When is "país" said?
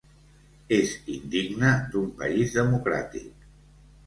2.23-2.57